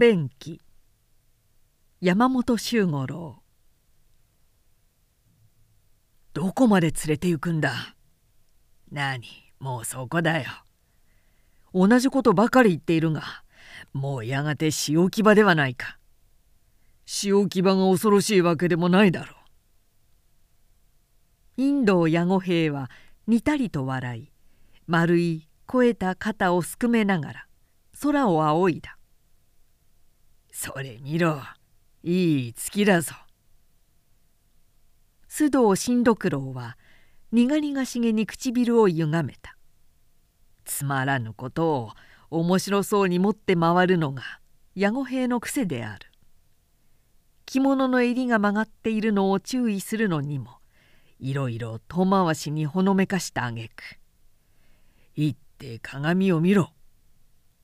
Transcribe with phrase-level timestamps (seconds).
[0.00, 0.62] 弁記
[2.00, 3.42] 山本周五郎。
[6.32, 7.94] どこまで連れて行くんだ？
[8.90, 9.20] 何？
[9.58, 10.48] もうそこだよ。
[11.74, 13.44] 同じことばかり言っているが
[13.92, 15.98] もうやがて仕置き場ではないか。
[17.04, 19.34] 仕置き場が恐ろしいわけでもないだろ
[21.58, 21.60] う。
[21.60, 22.90] インド矢後兵は
[23.26, 24.32] にたりと笑い
[24.86, 27.46] 丸い肥えた肩をすくめながら
[28.00, 28.96] 空を仰いだ。
[30.62, 31.40] それ見ろ。
[32.02, 33.14] いい月だぞ。
[35.26, 36.76] 須藤新六郎は
[37.32, 39.56] 苦々しげに唇をゆがめた。
[40.66, 41.90] つまらぬことを
[42.28, 44.22] 面白そうに持って回るのが
[44.74, 46.10] 矢後兵の癖である。
[47.46, 50.58] 着物の襟が曲がっているのを注意するのにも
[51.18, 53.98] いろいろ遠回しにほのめかしたあげく
[55.16, 56.70] 「行って鏡を見ろ」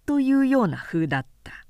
[0.06, 1.66] というような風だった。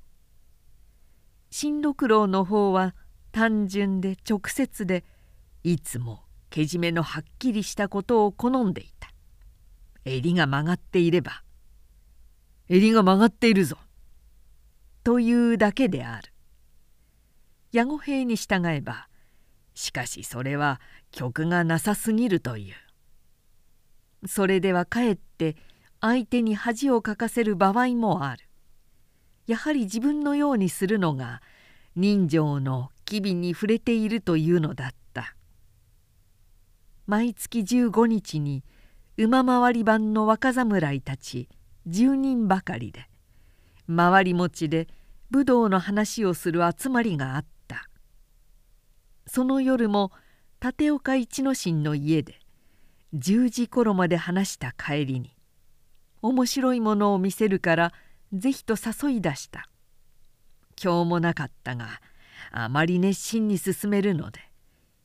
[1.59, 2.93] 新六郎の方は
[3.31, 5.03] 単純で直接で
[5.65, 9.11] 「いつもけじめのはっきりしたことを好んでいた。
[10.05, 11.43] 襟が曲がっていれば
[12.69, 13.75] 「襟が曲がっているぞ」
[15.03, 16.31] というだけである。
[17.71, 19.09] 矢後兵に従えば
[19.73, 24.27] しかしそれは曲がなさすぎるという。
[24.27, 25.57] それではかえって
[26.01, 28.46] 相手に恥をかかせる場合もある。
[29.47, 31.41] やはり自分のようにするのが
[31.95, 35.35] 人情の機微に触れているというのだった。
[37.07, 38.63] 毎月15日に
[39.17, 41.47] 馬回り番の若侍たち
[41.87, 43.07] 10人ばかりで
[43.87, 44.89] 回り持ちで
[45.31, 47.89] 武道の話をする集まりがあった。
[49.25, 50.11] その夜も
[50.61, 52.39] 立岡一之進の家で
[53.15, 55.35] 10時頃まで話した帰りに
[56.21, 57.93] 面白いものを見せるから
[58.33, 59.69] ぜひと誘い出した。
[60.81, 62.01] 今日もなかったが
[62.51, 64.39] あまり熱心に進めるので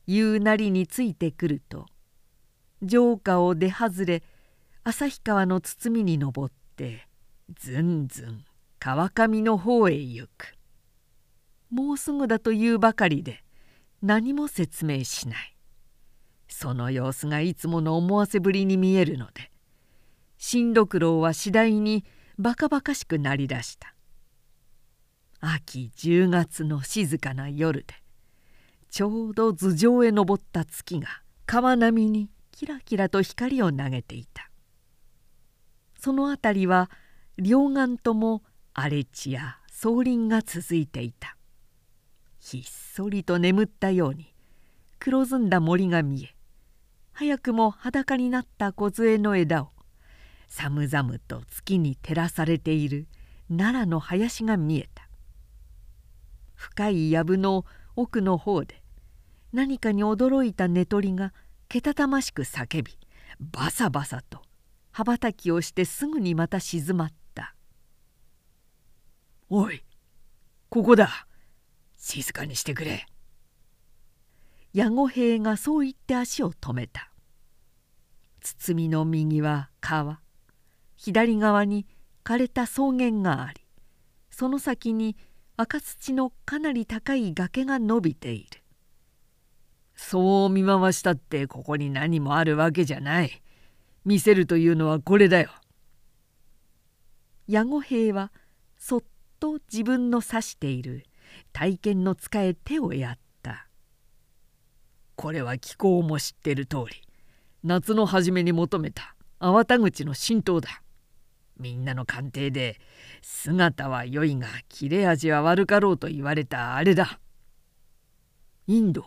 [0.07, 1.87] 言うなりについてくると
[2.87, 4.23] 城下を出外れ
[4.83, 7.07] 旭川の包みに登って
[7.57, 8.45] ずんずん
[8.79, 10.55] 川上の方へ行く。
[11.71, 13.43] もうすぐだというばかりで
[14.01, 15.55] 何も説明しない。
[16.49, 19.49] その様子がいつもの思わせぶりに見えるので
[20.37, 22.05] 新六郎は次第に
[22.39, 23.93] バカバカしくなりだした。
[25.39, 27.93] 秋10月の静かな夜で
[28.89, 31.07] ちょうど頭上へ登った月が
[31.45, 34.49] 川波にキラキラと光を投げていた。
[35.99, 36.89] その辺りは
[37.37, 41.35] 両岸とも荒れ地や草林が続いていた。
[42.39, 44.33] ひっそりと眠ったように
[44.99, 46.35] 黒ずんだ森が見え
[47.11, 49.72] 早くも裸になった梢の枝を
[50.55, 53.07] 寒々と月に照らされている
[53.49, 55.09] 奈良の林が見えた。
[56.53, 57.65] 深い藪の
[57.95, 58.83] 奥の方で
[59.51, 61.33] 何かに驚いた寝取りが
[61.67, 62.97] けたたましく叫び
[63.39, 64.41] バサバサと
[64.91, 67.55] 羽ばたきをしてすぐにまた静まった
[69.49, 69.83] 「おい
[70.69, 71.27] ここだ。
[71.97, 73.07] 静かにしてくれ」
[74.71, 77.11] 矢後兵がそう言って足を止めた。
[78.39, 80.22] 包みの右は川。
[81.03, 81.85] 左側に
[82.23, 83.61] 枯れた草原があり
[84.29, 85.17] その先に
[85.57, 88.63] 赤土のかなり高い崖が伸びている
[89.95, 93.41] そう見回したってここに何もあるわけじゃない。
[94.05, 95.49] 見せるというのはこれだよ。
[97.47, 98.31] 矢後兵は
[98.77, 99.03] そっ
[99.39, 101.05] と自分の指している
[101.51, 103.67] 体験の使え手をやった。
[105.15, 107.01] これは気候も知ってる通り
[107.63, 110.82] 夏の初めに求めた粟田口の神道だ。
[111.59, 112.79] みんなの鑑定で
[113.21, 117.19] 姿は良いが切れ味は悪かろうと言われたあれだ。
[118.67, 119.05] インド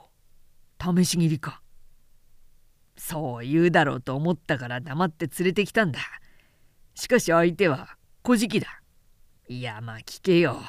[0.80, 1.62] 試し切りか。
[2.96, 6.00] そう言うだろうと思ったから黙って連れてきたんだ。
[6.94, 8.82] しかし相手は小じだ。
[9.49, 10.60] いやまあ聞けよ。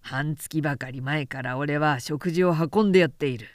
[0.00, 3.48] 半月ばかり前から俺は食事を運んでやっている。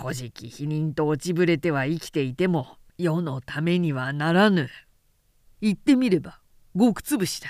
[0.00, 4.68] 古事記否認と落ちぶれては生きていても世のためにはならぬ。
[5.60, 6.40] 言ってみれば
[6.78, 7.48] 極潰しだ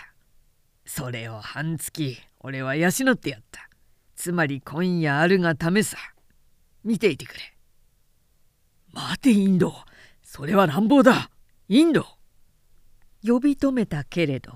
[0.86, 3.68] それを半月俺は養ってやった。
[4.16, 5.98] つまり今夜あるがためさ
[6.82, 7.40] 見ていてくれ。
[8.92, 9.74] 待てインド。
[10.22, 11.30] それは乱暴だ。
[11.68, 12.06] インド。
[13.22, 14.52] 呼び止めたけれど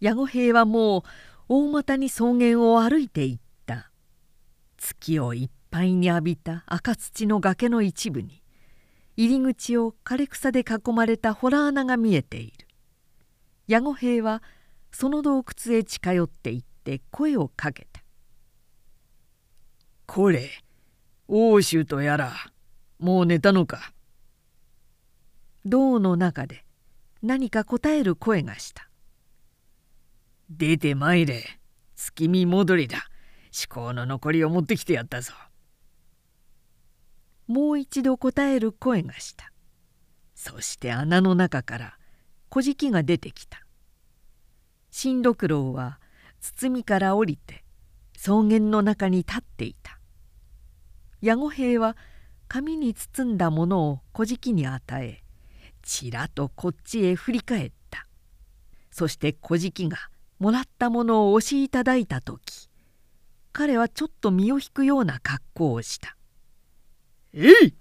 [0.00, 1.02] 矢後兵はもう
[1.48, 3.90] 大股に草原を歩いていった。
[4.76, 8.42] 月をいっぱいに浴びた赤土の崖の一部に
[9.16, 12.65] 入り口を枯れ草で囲まれた洞穴が見えている。
[13.66, 14.42] 矢後兵は
[14.92, 18.02] その洞窟へ近寄っていって声をかけた。
[20.06, 20.50] これ
[21.28, 22.32] 欧州とやら
[22.98, 23.92] もう寝たのか。
[25.64, 26.64] 銅の中で
[27.22, 28.88] 何か答える声がした
[30.48, 31.58] 「出てまいれ
[31.96, 33.08] 月見戻りだ。
[33.68, 35.32] 思考の残りを持ってきてやったぞ」
[37.48, 39.52] もう一度答える声がした。
[40.34, 41.95] そして穴の中から
[42.48, 43.64] 小敷が出てきた。
[44.90, 46.00] 新六郎は
[46.40, 47.64] 包みから降りて
[48.14, 49.98] 草原の中に立っていた。
[51.20, 51.96] 矢後兵は
[52.48, 55.22] 紙に包んだものを小敷に与え
[55.82, 58.06] ちらとこっちへ振り返った。
[58.90, 59.98] そして小敷が
[60.38, 62.70] もらったものを押しいただいた時
[63.52, 66.16] 彼はちょっと身を引くような格好をした
[67.32, 67.74] 「えい!」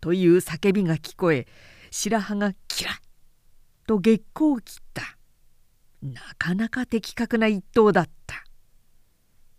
[0.00, 1.48] という叫びが聞こえ
[1.90, 3.00] 白羽がキラッ
[3.88, 5.02] と月光を切った。
[6.02, 8.44] なかなか的確な一刀だった。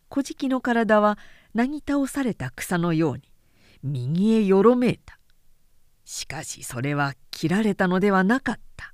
[0.07, 1.17] 小敷の体は
[1.55, 3.23] なぎ倒された草のように
[3.81, 5.19] 右へよろめいた。
[6.05, 8.93] しかしそれは切られたのではなかった。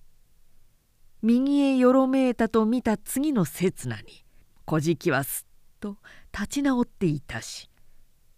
[1.22, 4.24] 右へよろめいたと見た次の刹那に
[4.64, 5.98] 小敷はすっと
[6.32, 7.70] 立ち直っていたし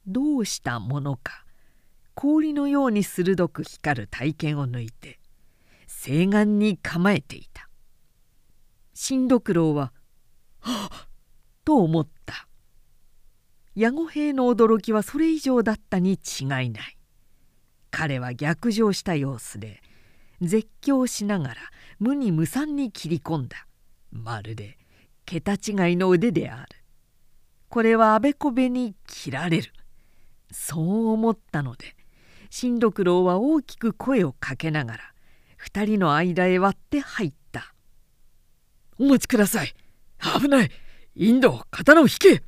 [0.06, 1.44] どうしたものか
[2.16, 5.20] 氷のように鋭く光る体験を抜いて
[6.00, 7.68] 西岸に構えていた。
[8.94, 9.92] 新六郎は
[10.62, 11.08] 「はっ!」
[11.66, 12.48] と思った。
[13.74, 16.98] 矢後兵の驚きはそれ以上だったに違いない。
[17.90, 19.82] 彼は逆上した様子で
[20.40, 21.56] 絶叫しながら
[21.98, 23.66] 無に無産に切り込んだ。
[24.12, 24.78] まるで
[25.26, 26.70] 桁違いの腕である。
[27.70, 29.74] これはあべこべに切られる。
[30.52, 31.96] そう思ったので
[32.52, 35.14] 新六郎は大きく声をかけながら
[35.57, 37.74] 二人の間へ割って入った
[38.98, 39.74] 「お待ちください。
[40.39, 40.71] 危ない。
[41.15, 42.44] インド刀を引け!」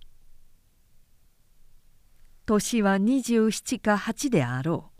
[2.45, 4.91] 年は27か8であろ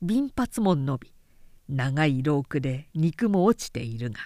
[0.00, 0.06] う。
[0.06, 1.12] 貧髪も伸び
[1.68, 4.18] 長いロークで肉も落ちているが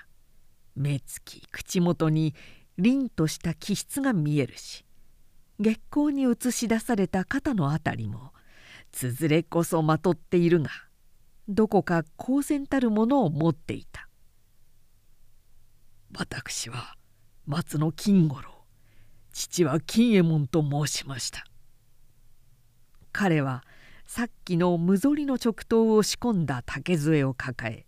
[0.76, 2.34] 目つき口元に
[2.78, 4.84] 凛とした気質が見えるし
[5.58, 8.32] 月光に映し出された肩の辺りも
[8.90, 10.70] つづれこそまとっているが
[11.48, 14.08] どこか公然たるものを持っていた。
[16.16, 16.96] 私は
[17.46, 18.50] 松野金五郎
[19.32, 21.44] 父は金右衛門と申しました。
[23.12, 23.64] 彼は
[24.06, 27.86] さっきの無ぞりの直刀を仕込んだ竹杖を抱え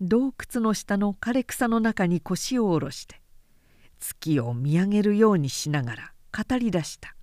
[0.00, 3.20] 洞窟の下の枯れ草の中に腰を下ろして
[3.98, 7.14] 月を見上げるようにしながら語り出した。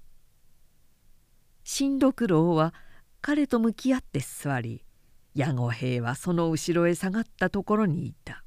[1.64, 2.74] 新六郎は
[3.22, 4.85] 彼と向き合って座り
[5.36, 8.44] 矢後兵はその後ろへ下がったところにいた。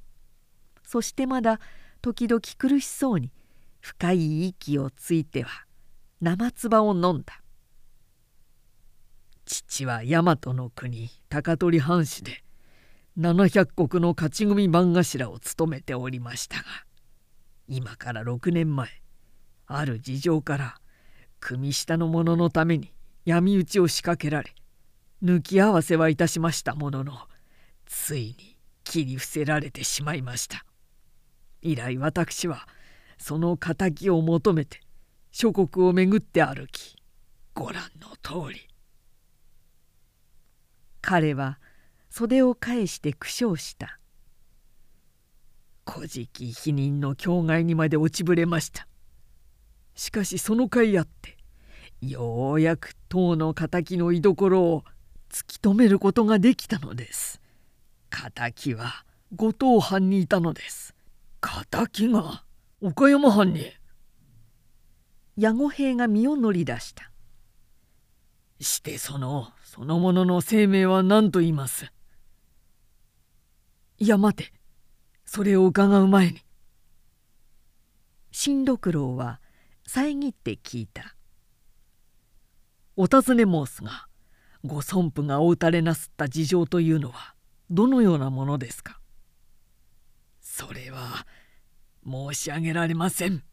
[0.83, 1.61] そしてまだ
[2.01, 3.31] 時々苦しそうに
[3.81, 5.51] 深い息をついては
[6.21, 7.43] 生唾を飲んだ。
[9.45, 12.43] 父は大和の国高取藩士で
[13.19, 16.65] 700石の勝ち組番頭を務めておりましたが
[17.67, 18.89] 今から6年前
[19.67, 20.77] ある事情から
[21.41, 22.93] 組下の者のために
[23.25, 24.55] 闇討ちを仕掛けられ
[25.23, 27.13] 抜き合わせはいたしましたものの
[27.87, 30.65] ついに切り伏せられてしまいました。
[31.61, 32.69] 以来私は
[33.19, 34.81] その敵を求めて
[35.33, 36.97] 諸国を巡って歩き
[37.53, 38.69] ご覧の通り。
[41.01, 41.59] 彼は
[42.11, 43.99] 袖を返して苦笑した
[45.89, 48.87] 「古事記否認の境外にまで落ちぶれました」
[49.95, 51.37] しかしその甲斐あって
[52.01, 54.85] ようやく唐の敵の居所を
[55.31, 57.41] 突き止めることができたのです。
[58.35, 59.05] 敵は
[59.35, 60.95] 後藤藩にいたのです。
[61.71, 62.45] 敵が
[62.81, 63.71] 岡山藩に。
[65.37, 67.13] 矢後兵が身を乗り出した。
[68.61, 71.93] してそのその者の生命は何と言います？
[73.99, 74.53] いや待て。
[75.25, 76.41] それを伺う前に。
[78.33, 79.41] 新六郎は
[79.87, 81.15] 遮って聞いた
[82.97, 84.08] 「お尋ね申すが
[84.65, 87.35] ご尊父がお打たれなすった事情というのは
[87.71, 89.01] どのようなものですか?」
[90.41, 91.27] それは
[92.05, 93.45] 申し上げられません。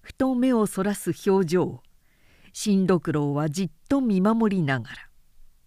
[0.00, 1.82] ふと目をそらす表情を
[2.52, 4.96] 新六郎はじっと見守りながら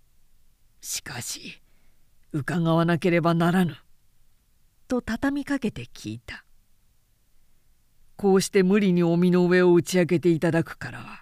[0.82, 1.62] 「しかし
[2.32, 3.78] 伺わなければならぬ」
[4.88, 6.44] と畳みかけて聞いた
[8.18, 11.22] 「こうして無理にお身の上を打ち明けていただくからは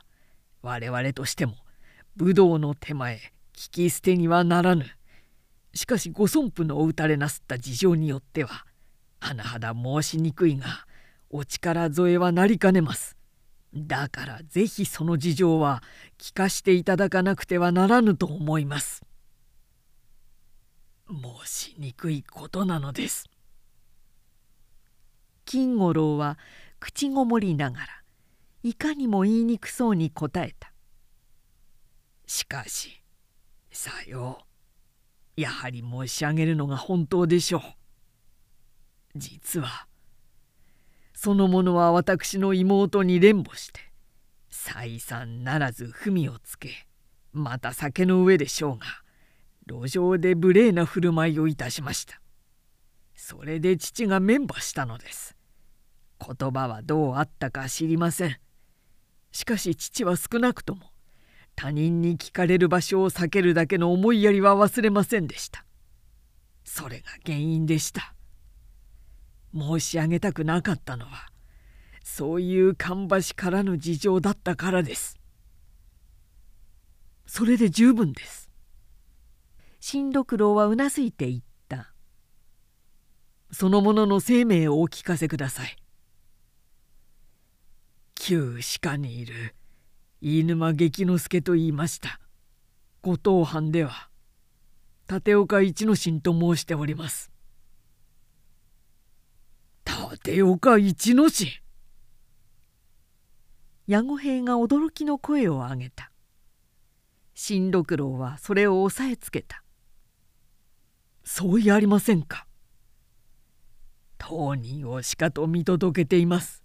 [0.61, 1.55] 我々としても
[2.15, 3.17] 武道の手前
[3.53, 4.85] 聞き捨てにはならぬ」
[5.73, 8.65] しかしご尊父のお打たれなすった事情によっては
[9.19, 10.85] 甚だ申しにくいが
[11.29, 13.17] お力添えはなりかねます。
[13.73, 15.83] だからぜひその事情は
[16.17, 19.03] 聞かしていただかなくてはならぬと思います。
[21.07, 23.29] 申しにくいことなのです。
[25.45, 26.37] 金五郎は
[26.79, 27.87] 口ごもりながら
[28.63, 30.68] いかにも言いにくそうに答えた。
[32.29, 33.01] しかし
[33.71, 34.37] さよ
[35.35, 35.41] う。
[35.41, 37.61] やはり申し上げるのが本当でしょう。
[39.15, 39.87] 実は
[41.15, 43.79] その者は私の妹に連母して
[44.47, 46.87] 再三ならず文をつけ
[47.33, 48.85] また酒の上でしょうが
[49.67, 52.21] 路上で無礼な振る舞いをいたしました。
[53.15, 55.35] それで父が綿羽したのです。
[56.19, 58.37] 言葉はどうあったか知りません。
[59.31, 60.91] しかし父は少なくとも
[61.61, 65.65] 他人に聞かれる場所を避けるだけの思いやりは忘れませんでした。
[66.63, 68.15] それが原因でした。
[69.53, 71.27] 申し上げたくなかったのは
[72.01, 75.19] そういう芳しからぬ事情だったからです。
[77.25, 78.49] それで十分です。
[79.81, 81.91] 新六郎はうなずいて言った。
[83.51, 85.75] その者の生命をお聞かせください。
[88.15, 89.55] 旧歯科にいる
[90.21, 92.19] 飯沼劇之助と言いました。
[93.01, 94.09] 後藤藩では
[95.09, 97.31] 立岡一之進と申しております。
[100.25, 101.47] 立岡一之進。
[103.87, 106.11] 矢後兵が驚きの声を上げた。
[107.33, 109.63] 新六郎はそれを押さえつけた。
[111.23, 112.45] そうやりませんか。
[114.17, 116.63] 当人をしかと見届けています。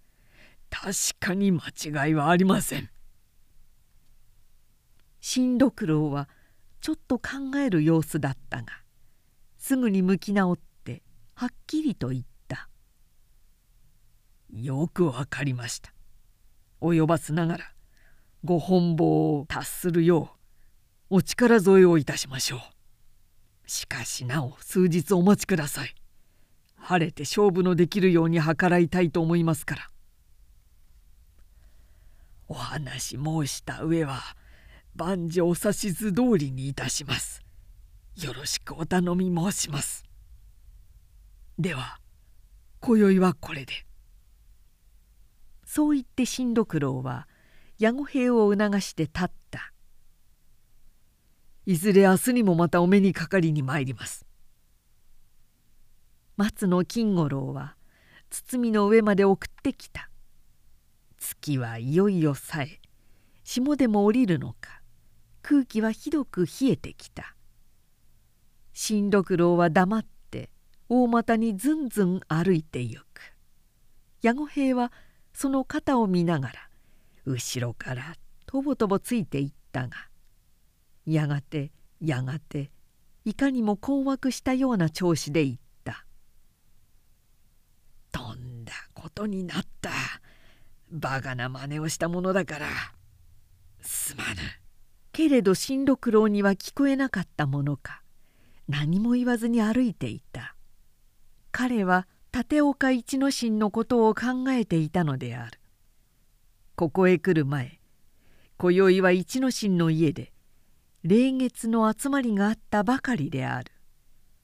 [0.69, 1.61] 確かに間
[2.05, 2.89] 違いはありません
[5.27, 6.29] 新六郎は
[6.81, 8.67] ちょっと考える様子だったが
[9.57, 11.01] すぐに向き直って
[11.33, 12.69] はっきりと言った
[14.53, 15.91] 「よくわかりました。
[16.79, 17.73] 及ばすながら
[18.43, 20.37] ご本望を達するよ
[21.09, 22.59] うお力添えをいたしましょう。
[23.65, 25.95] しかしなお数日お待ちください。
[26.75, 29.89] 晴れて勝負のできるように計らいたいと思いますから。
[32.47, 34.21] お話申した上は
[34.95, 37.41] 万事お指図通りにいたします。
[38.15, 40.05] よろしくお頼み申します。
[41.59, 41.99] では
[42.79, 43.73] 今宵はこれで。
[45.65, 47.27] そう言って新六郎は
[47.77, 49.73] 矢後兵を促して立った。
[51.65, 54.25] いずれ明日にもまたお目にかかりに参ります。
[56.37, 57.75] 松野金五郎は
[58.29, 60.09] 包みの上まで送ってきた。
[61.17, 62.79] 月はいよいよさえ
[63.43, 64.84] 霜でも降りるのか
[65.47, 67.35] 空気はひどく冷えてきた。
[68.73, 70.49] 新六郎は黙って
[70.89, 73.21] 大股にずんずん歩いてゆく。
[74.23, 74.91] 矢後兵は
[75.33, 76.53] その肩を見ながら
[77.25, 78.15] 後ろから
[78.47, 80.09] とぼとぼついていったが
[81.05, 81.71] やがて
[82.01, 82.71] やがて
[83.23, 86.07] いかにも困惑したような調子で言った
[88.11, 89.91] 「とんだことになった。
[90.89, 92.67] バカな真似をしたものだから
[93.81, 94.41] すまぬ」
[95.15, 98.01] けれど新六郎には聞こえなかったものか。
[98.67, 100.57] 何も言わずに歩いていた。
[101.53, 105.57] 彼は立岡一之進のことを考えていたのである。
[106.75, 107.79] ここへ来る前
[108.57, 110.33] 今宵は一之進の家で
[111.03, 113.71] 霊月の集まりがあったばかりである。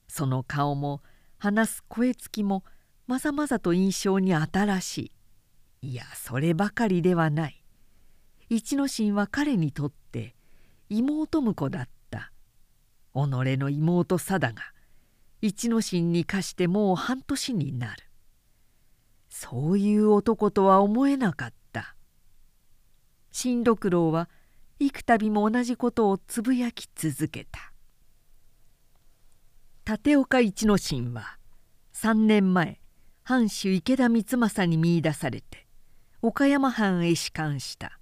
[0.08, 1.02] その顔も
[1.36, 2.64] 話す声つきも
[3.06, 5.12] まざまざと印象に新し
[5.82, 5.88] い。
[5.88, 7.62] いやそればかりではない。
[8.48, 10.34] 一之進は彼にとって
[10.92, 12.32] 妹婿だった。
[13.14, 13.18] 己
[13.56, 14.62] の妹貞が
[15.40, 18.04] 一之進に貸してもう半年になる。
[19.30, 21.96] そういう男とは思えなかった。
[23.30, 24.28] 新六郎は
[24.78, 27.72] 幾度も同じことをつぶやき続けた。
[29.90, 31.38] 立岡一之進は
[31.94, 32.80] 3年前
[33.24, 35.66] 藩主池田光政に見いだされて
[36.20, 37.98] 岡山藩へ仕官した。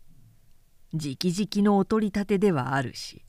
[0.92, 3.25] 直々のお取り立てではあるし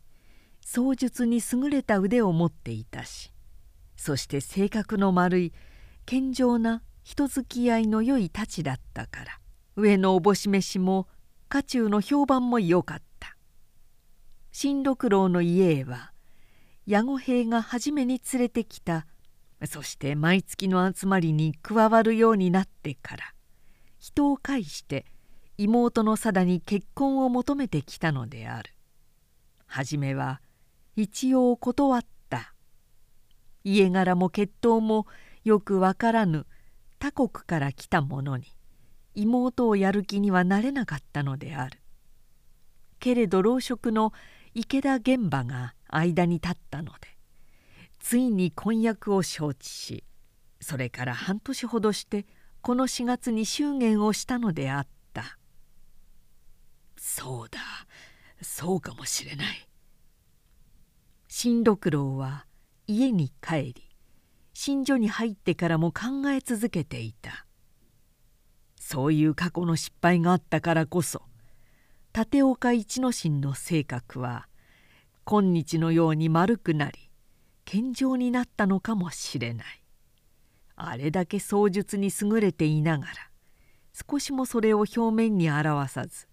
[0.62, 3.32] 槍術に優れた腕を持っていたし
[3.98, 5.54] そして性格の丸い
[6.06, 9.40] 健常な人付き合いの良い太刀だったから
[9.76, 11.08] 上のおぼし飯も
[11.50, 13.12] 家中の評判も良かった。
[14.54, 16.12] 新六郎の家へは
[16.86, 19.08] 矢後兵が初めに連れてきた
[19.66, 23.34] そして毎月の集まりに加わるようになってから
[23.98, 25.06] 人を介して
[25.64, 28.72] 妹の貞に結婚を求めてきたのである。
[29.68, 30.42] 初めは
[30.96, 32.56] 一応断った。
[33.64, 35.06] 家柄も血統も
[35.44, 36.48] よくわからぬ
[36.98, 38.46] 他国から来た者に
[39.14, 41.80] 妹をやる気にはなれなかったのである。
[43.00, 44.14] けれど老職の
[44.56, 47.08] 池田玄馬が間に立ったので
[48.00, 50.04] ついに婚約を承知し
[50.60, 52.26] それから半年ほどして
[52.62, 55.01] この4月に祝言をしたのであった。
[57.14, 57.60] そうだ。
[58.42, 59.68] そうかもしれない。
[61.28, 62.46] 新六郎は
[62.88, 63.90] 家に帰り
[64.54, 67.46] 新所に入ってからも考え続けていた。
[68.80, 71.22] そういう過去の失敗があったからこそ
[72.16, 74.48] 立岡一之進の性格は
[75.26, 77.10] 今日のように丸くなり
[77.66, 79.84] 健常になったのかもしれない。
[80.78, 83.14] あれだけ槍術に優れていながら
[84.10, 86.31] 少しもそれを表面に表さず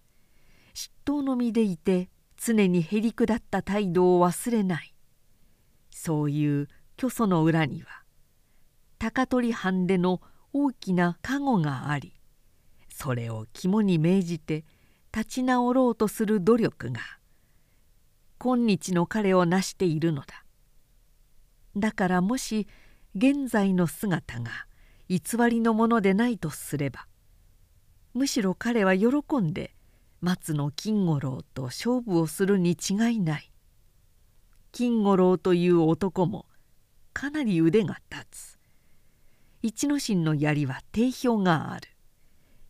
[0.79, 4.93] 嫉妬の身でいて常にへりくだった態度を忘れない。
[5.91, 7.89] そういう虚祖の裏には
[8.97, 10.21] 高取藩での
[10.53, 12.13] 大きな加護があり
[12.89, 14.63] それを肝に銘じて
[15.13, 17.01] 立ち直ろうとする努力が
[18.37, 20.45] 今日の彼を成しているのだ。
[21.75, 22.69] だからもし
[23.13, 24.51] 現在の姿が
[25.09, 25.19] 偽
[25.49, 27.07] りのものでないとすれば
[28.13, 29.07] むしろ彼は喜
[29.41, 29.75] んで
[30.21, 33.51] 松野金五郎と勝負をするに違いない。
[34.71, 36.45] 金五郎という男も
[37.13, 38.59] かなり腕が立つ。
[39.61, 41.87] 一之進の槍は定評がある。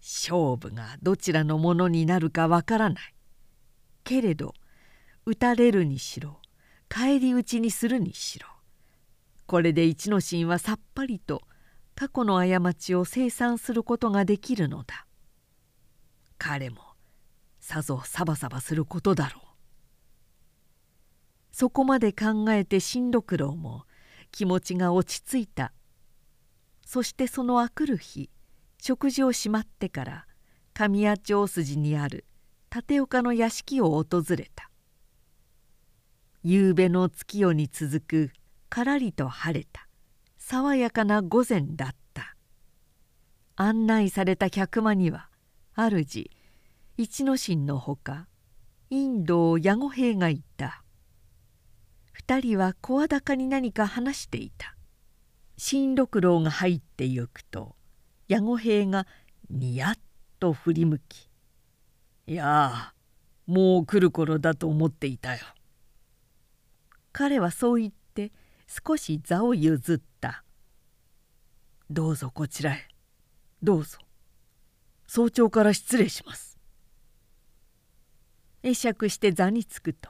[0.02, 3.14] 勝負がどちらのものになるかわからない。
[4.04, 4.54] けれど
[5.26, 6.40] 打たれるにしろ
[6.88, 8.48] 返り討ちにするにしろ。
[9.46, 11.42] これで一之進はさっぱりと
[11.96, 15.06] 過去の過ちを清算することができるのだ。
[16.38, 16.89] 彼も
[17.70, 19.46] さぞサバサバすることだろう。
[21.52, 23.84] そこまで考えて新六郎も
[24.32, 25.72] 気持ちが落ち着いた。
[26.84, 28.32] そしてそのあくる日
[28.82, 30.26] 食事をしまってから
[30.74, 32.26] 神谷町筋にある
[32.76, 34.72] 立岡の屋敷を訪れた。
[36.42, 38.32] 夕べの月夜に続く
[38.70, 39.88] からりと晴れた。
[40.40, 42.36] 爽やかな午前だった。
[43.58, 45.30] 案内された客間には
[45.76, 46.04] 主
[47.02, 48.28] 一之進のほか
[48.90, 50.84] インド矢後兵がいた。
[52.12, 54.76] 二人は声高に何か話していた。
[55.56, 57.78] 新六郎が入ってゆくと
[58.28, 59.08] 矢後兵が
[59.50, 59.96] にやっ
[60.42, 61.30] と振り向き
[62.28, 62.94] 「いや
[63.48, 65.40] もう来る頃だと思っていたよ」
[67.14, 68.34] 彼はそう言って
[68.68, 70.44] 少し座を譲った
[71.90, 72.90] 「どうぞこちらへ。
[73.64, 74.00] どうぞ。
[75.08, 76.48] 早朝から失礼します」
[78.64, 80.10] 会釈して座につくと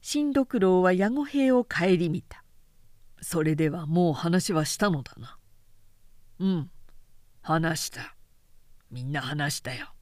[0.00, 2.44] 新六郎は矢後兵を顧みた
[3.20, 5.38] 「それではもう話はしたのだな」
[6.38, 6.70] 「うん
[7.46, 8.16] 話した。
[8.90, 9.94] みんな話したよ。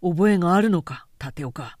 [0.00, 1.76] 覚えがあるのか立岡。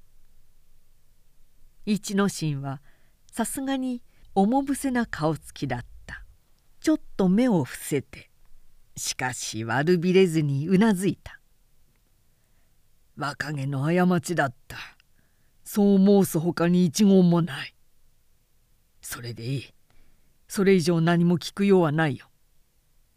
[1.86, 2.82] 一之進は
[3.30, 4.02] さすがに
[4.34, 6.24] 重伏せな顔つきだった。
[6.80, 8.30] ちょっと目を伏せて
[8.96, 11.37] しかし悪びれずにうなずいた。
[13.18, 14.78] 若気の過ちだった
[15.64, 17.74] そう申すほかに一言もない
[19.02, 19.74] それでいい
[20.46, 22.28] それ以上何も聞くようはないよ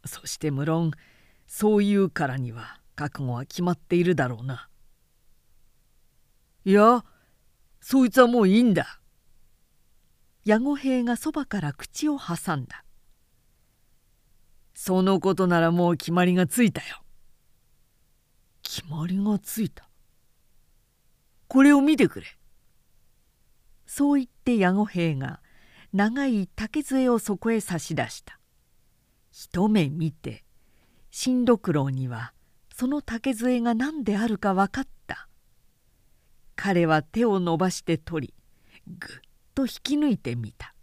[0.06, 0.92] そして無論
[1.46, 4.70] そういうからには覚悟は決まっているだろうな。
[6.64, 7.04] いや
[7.82, 9.02] そいつはもういいんだ。
[10.46, 12.86] 矢後兵がそばから口を挟んだ。
[14.74, 17.04] そのことならもう決まりがついたよ。
[18.64, 19.91] 決まりがついた？
[21.52, 22.28] これを見てくれ。
[23.86, 25.42] そう言って矢後兵が
[25.92, 28.40] 長い竹杖をそこへ差し出した。
[29.34, 30.46] 一目見て
[31.10, 32.32] 新六郎には
[32.74, 35.28] その竹杖が何であるか分かった
[36.56, 38.34] 彼は手を伸ばして取り
[38.88, 39.10] ぐっ
[39.54, 40.74] と引き抜いてみた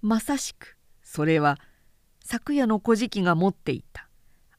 [0.00, 1.58] まさしくそれは
[2.24, 4.08] 昨夜の小じが持っていた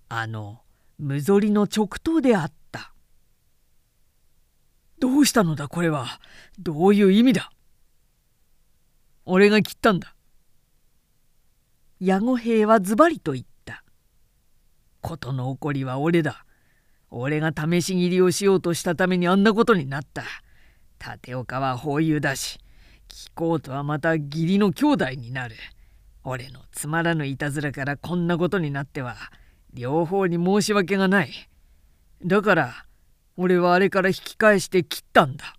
[0.08, 0.62] あの
[1.00, 2.57] 無ぞりの直刀であった
[5.00, 6.20] どうしたのだこれは。
[6.60, 7.52] どういう意味だ。
[9.26, 10.16] 俺が切ったんだ。
[12.00, 13.84] 矢後兵はズバリと言った
[15.02, 16.46] 「事の起こりは俺だ。
[17.10, 20.24] 俺が試し切りをしようとしたためにあんなことになった。
[21.00, 22.60] 立岡は法友だし
[23.08, 25.56] 聞こうとはまた義理の兄弟になる。
[26.24, 29.16] 俺のつまらぬいたずらからこんなことになっては
[29.74, 31.32] 両方に申し訳がない。
[32.26, 32.87] だから
[33.38, 35.56] 俺はあれから引き返して切ったんだ。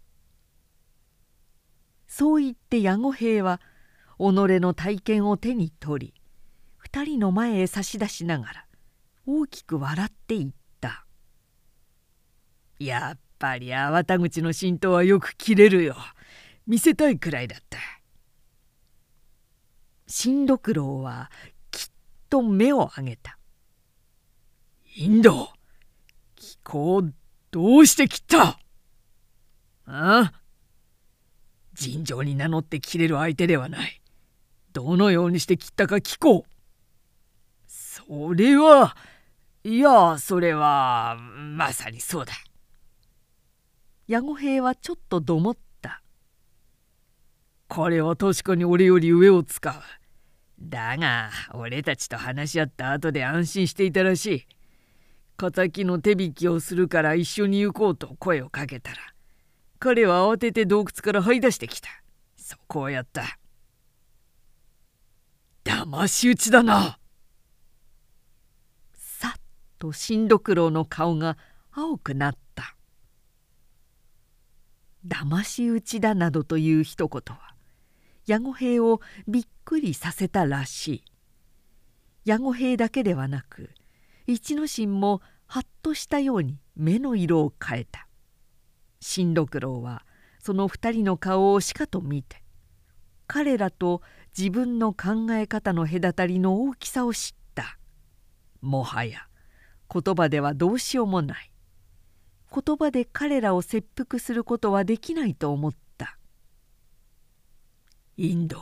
[2.08, 3.60] そう言って矢後兵は
[4.18, 4.22] 己
[4.60, 6.14] の体験を手に取り
[6.76, 8.66] 二人の前へ差し出しながら
[9.24, 11.06] 大きく笑って言った
[12.80, 15.94] 「やっぱり粟田口の浸透はよく切れるよ。
[16.66, 17.78] 見せたいくらいだった」
[20.08, 21.30] 新六郎は
[21.70, 21.88] きっ
[22.28, 23.38] と目を上げた
[24.96, 25.52] 「インド
[26.34, 27.04] 気候
[27.50, 28.42] どうして切った？
[28.46, 28.58] あ
[29.86, 30.32] あ？
[31.74, 34.02] 尋常に名乗って切れる相手ではない。
[34.72, 36.50] どのようにして切ったか聞こう。
[37.66, 38.96] それは
[39.64, 42.32] いやそれはまさにそうだ。
[44.06, 46.02] 矢後兵はちょっとどもった。
[47.68, 49.74] これは確かに俺より上を使う。
[50.60, 54.46] だが俺たちと話し合った後で安心していたらしい。
[55.38, 58.96] 敵の手引きをするから一緒に行こうと声をかけたら
[59.78, 61.88] 彼は慌てて洞窟から這い出してきた。
[62.36, 63.38] そこをやった。
[65.64, 66.98] 騙し討ちだな。
[68.94, 69.40] さっ
[69.78, 71.36] と新六郎の顔が
[71.70, 72.74] 青くなった。
[75.06, 77.54] 騙し討ちだなどという一言は
[78.26, 81.04] 矢後兵をびっくりさせたらしい。
[82.24, 83.70] 矢後兵だけではなく
[84.28, 88.06] 一之進もはっとしたように目の色を変えた。
[89.00, 90.04] 新六郎は
[90.38, 92.42] その二人の顔をしかと見て
[93.26, 94.02] 彼らと
[94.36, 97.78] 自分の考え方の隔たりの大きさを知った。
[98.60, 99.28] もはや
[99.90, 101.50] 言葉ではどうしようもない。
[102.52, 106.18] 言葉で彼らを切腹することはできないと思った。
[108.18, 108.60] インド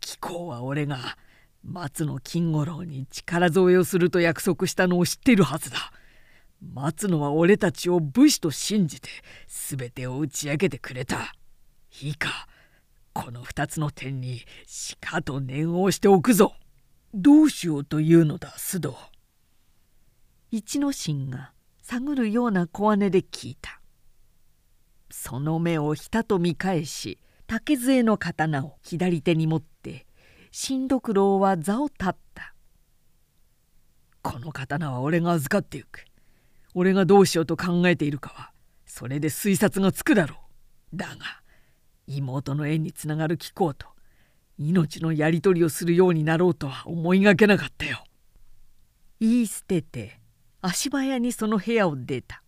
[0.00, 1.16] 貴公は俺が
[1.64, 5.92] 松野金五郎に力添えをすると約束したのを知ってるはずだ。
[6.60, 9.08] 松野は俺たちを武士と信じて
[9.48, 11.34] 全てを打ち明けてくれた。
[12.02, 12.48] いいか
[13.12, 16.54] この2つの点にしかと念を押しておくぞ。
[17.14, 18.94] どうしようというのだ須藤。
[20.50, 23.80] 一之進が探るような小姉で聞いた。
[25.10, 30.06] その目をひたと見返し竹杖の刀を左手に持って
[30.56, 32.54] 新六郎は座を立った。
[34.22, 36.04] この刀は俺が預かってゆく。
[36.74, 38.52] 俺がどうしようと考えているかは
[38.86, 40.36] それで推察がつくだろ
[40.92, 40.96] う。
[40.96, 41.16] だが
[42.06, 43.88] 妹の縁につながる気候と
[44.56, 48.04] 命のやり取りをするようになろうとは思いがけなかったよ。
[49.18, 50.20] 言い捨てて
[50.60, 52.44] 足早にその部屋を出た。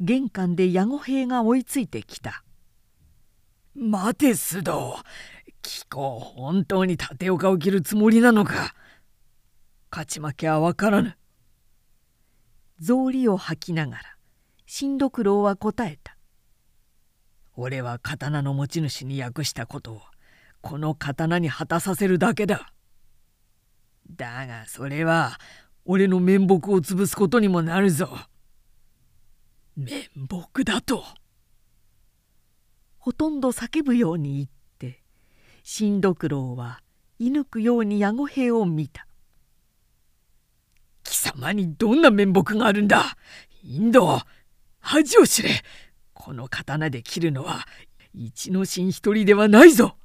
[0.00, 2.42] 玄関で矢後兵が追いついてきた
[3.76, 5.00] 「待て須藤。
[5.62, 8.74] 貴公本当に立岡を切るつもりなのか。
[9.90, 11.16] 勝ち負けは分からぬ。
[12.80, 14.02] 草履を吐きながら
[14.66, 16.16] 新六郎は答えた。
[17.56, 20.00] 俺は刀の持ち主に訳したことを
[20.60, 22.72] この刀に果たさせるだけだ。
[24.08, 25.38] だがそれは
[25.84, 28.08] 俺の面目を潰すことにもなるぞ。
[29.76, 31.04] 面目だと。
[32.98, 34.59] ほとんど叫ぶように言った。
[35.62, 36.80] 新六郎は
[37.18, 39.06] 射抜くように矢後兵を見た。
[41.02, 43.16] 貴様にどんな面目があるんだ？
[43.62, 44.20] インド
[44.80, 45.50] 恥を知れ。
[46.14, 47.66] この刀で切るのは
[48.14, 49.96] 一之進一人ではないぞ。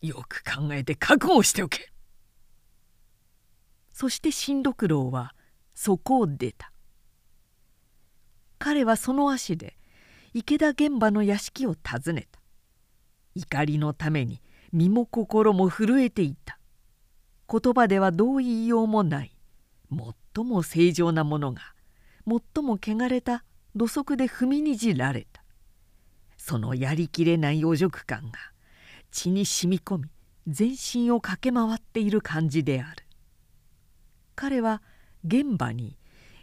[0.00, 1.90] よく考えて覚悟しておけ。
[3.92, 5.34] そして新六郎は
[5.74, 6.72] そこを出た。
[8.58, 9.76] 彼はその足で
[10.34, 12.37] 池田玄馬の屋敷を訪ねた。
[13.38, 16.58] 怒りのために身も心も震えていた。
[17.50, 19.32] 言葉ではどう言いようもない。
[20.34, 21.62] 最も正常なものが
[22.26, 25.42] 最も汚れた土足で踏みにじられた。
[26.36, 28.38] そのやりきれないお辱感が
[29.10, 30.04] 血に染み込み
[30.46, 33.04] 全身を駆け回っている感じである。
[34.34, 34.82] 彼は
[35.24, 35.96] 現場に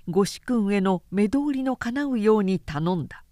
[0.08, 3.23] ご主君への目通りの叶うように頼んだ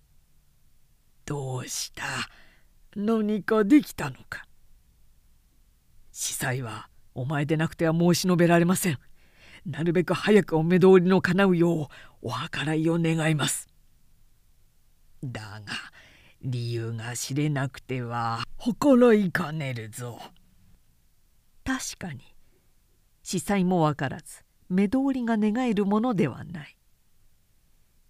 [1.26, 2.04] 「どうした？
[2.96, 4.44] 何かできたのか？
[6.10, 8.98] 司祭はお前でなくては申し述べられません。
[9.64, 11.86] なるべく早くお目通りの叶うよう
[12.22, 13.68] お計らいを願います。
[15.22, 15.72] だが
[16.42, 20.18] 理由が知れなくては計らいかねるぞ。
[21.64, 22.34] 確かに
[23.22, 26.76] 司祭も分からず目通りが願えるものではない。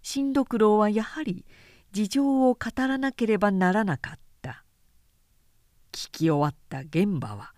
[0.03, 1.45] 新六郎はやはり
[1.93, 4.21] 事情を語らなければならなかった。
[5.93, 7.53] 聞き終わった現場は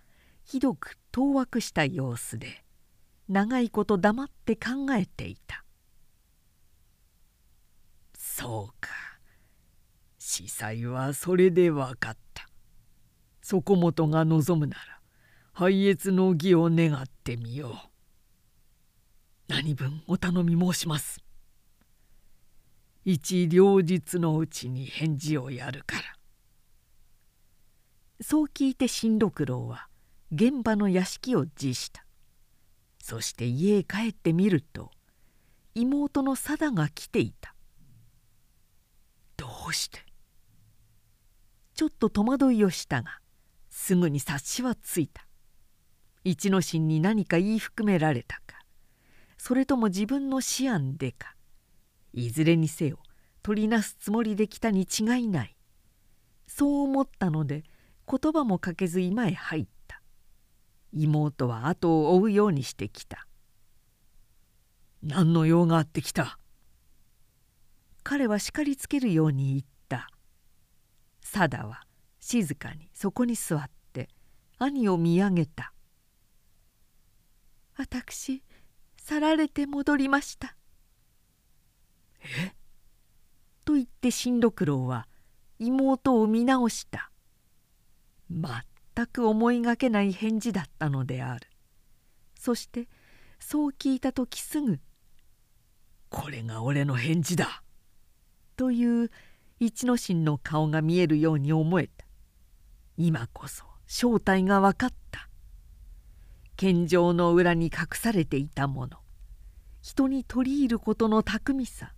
[0.45, 2.65] ひどく当惑した様子で
[3.29, 5.65] 長いこと黙って考えていた。
[8.17, 8.91] そうか。
[10.19, 12.49] 司祭はそれで分かった。
[13.43, 15.01] そこもとが望むなら
[15.53, 17.75] 拝謁の儀を願ってみよう。
[19.49, 21.21] 何分お頼み申します。
[23.05, 26.03] 一両日のうちに返事をやるから。
[28.23, 29.89] そう聞いて新六郎は
[30.31, 32.05] 現場の屋敷を辞した。
[33.03, 34.91] そして家へ帰ってみると
[35.75, 37.55] 妹の貞が来ていた。
[39.37, 40.01] どうして？
[41.75, 43.19] ちょっと戸惑いをしたが
[43.71, 45.27] すぐに察しはついた。
[46.23, 48.61] 一之進に何か言い含められたか。
[49.37, 51.35] それとも自分の思案でか。
[52.13, 52.99] いずれにせよ
[53.43, 55.57] 取りなすつもりで来たに違いない。
[56.47, 57.65] そう思ったので
[58.09, 60.03] 言葉もかけず居間へ入った。
[60.93, 63.27] 妹は後を追うようにしてきた。
[65.03, 66.39] 何の用があってきた？
[68.03, 70.09] 彼は叱りつけるように言った。
[71.23, 71.87] 貞は
[72.21, 74.09] 静かにそこに座って
[74.59, 75.73] 兄を見上げた
[77.79, 78.43] 「私
[78.97, 80.57] 去られて戻りました」
[82.39, 82.55] え？
[83.65, 85.09] と言って新六郎は
[85.59, 87.12] 妹を見直した
[88.33, 91.49] 全く思いがけない返事だったのである。
[92.39, 92.89] そして
[93.39, 94.81] そう聞いた時すぐ
[96.09, 97.63] 「これが俺の返事だ」
[98.57, 99.11] という
[99.61, 102.07] 一之進の顔が見えるように思えた。
[102.97, 105.29] 今こそ正体が分かった。
[106.57, 108.99] 献上の裏に隠されていたもの。
[109.81, 111.93] 人に取り入ることの巧みさ。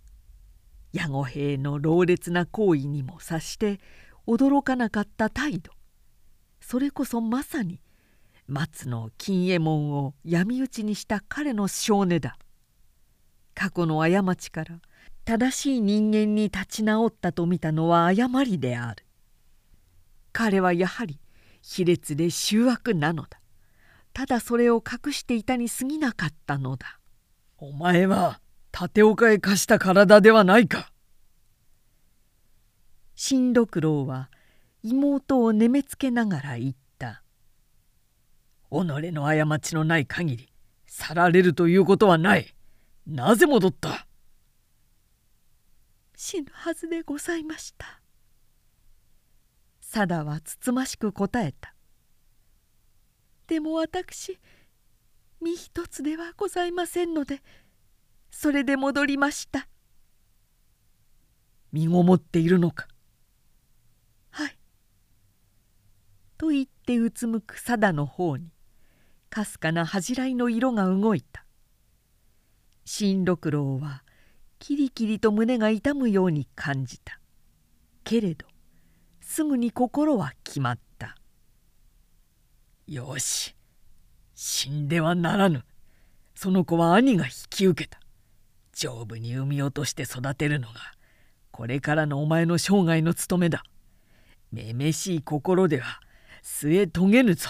[0.91, 3.79] 矢後兵の老烈な行為にも察して
[4.25, 5.71] 驚かなかった態度。
[6.67, 7.79] それこそまさに
[8.47, 12.39] 松の金右衛門を闇討ちにした彼の性根だ。
[13.53, 14.79] 過去の過ちから
[15.25, 19.05] 正しい人間に立ち直ったと見たのは誤りである。
[20.33, 21.19] 彼はやはり
[21.61, 23.39] 卑劣で醜悪なのだ。
[24.11, 26.99] ただそれを隠していたに過ぎなかったのだ。
[27.59, 28.41] お前は
[28.73, 30.91] 立岡へ貸した体ではないか。
[33.13, 34.31] 新六郎は
[34.87, 37.23] 妹を眠めつけながら言った
[38.69, 40.53] 「己の過ちのない限り
[40.85, 42.55] 去られるということはない。
[43.07, 44.07] なぜ戻った?」
[46.15, 47.99] 死ぬはずでございました。
[49.81, 51.73] 貞はつつましく答えた。
[53.47, 54.39] でも私
[55.41, 57.41] 身一つではございませんので
[58.29, 59.67] それで戻りました。
[61.71, 62.87] 身ごもっているのか
[64.29, 64.57] はい
[66.37, 68.49] と言ってうつむく貞の方に
[69.29, 71.45] かすかな恥じらいの色が動いた。
[72.85, 74.03] 新六郎は
[74.59, 77.19] キリキリと胸が痛むように感じた。
[78.03, 78.45] けれど
[79.19, 81.15] すぐに心は決まった。
[82.87, 83.55] よし
[84.35, 85.63] 死んではならぬ。
[86.35, 87.99] その子は兄が引き受けた。
[88.73, 90.75] 丈夫に産み落として育てるのが
[91.51, 93.63] これからのお前の生涯の務めだ。
[94.51, 95.99] めめしい心では
[96.47, 97.49] 据え遂げぬぞ。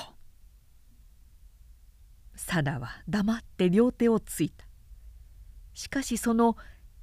[2.37, 4.65] 貞は黙って両手をついた。
[5.73, 6.55] しかしその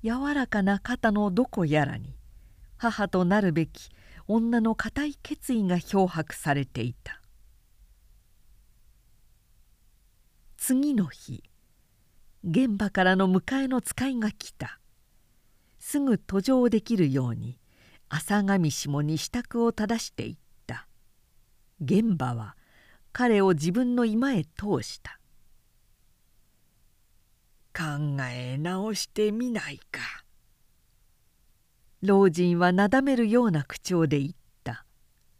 [0.02, 2.16] 柔らかな肩のどこやらに
[2.78, 3.90] 母となるべき
[4.26, 7.20] 女の固い決意が漂白されていた。
[10.56, 11.44] 次の日
[12.42, 14.80] 現場からの迎えの使いが来た。
[15.78, 17.58] すぐ途上できるように
[18.08, 20.41] 朝上下に支度を正していた。
[21.82, 22.56] 現場は
[23.12, 25.18] 彼を自分の居間へ通した
[27.74, 30.00] 考え直してみないか
[32.02, 34.30] 老人はなだめるような口調で言っ
[34.64, 34.84] た